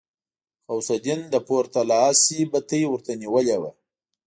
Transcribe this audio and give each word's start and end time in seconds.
غوث 0.71 0.89
الدين 0.97 1.19
له 1.33 1.39
پورته 1.47 1.79
لاسي 1.89 2.39
بتۍ 2.51 2.81
ورته 2.87 3.11
نيولې 3.21 3.57
وه. 3.61 3.71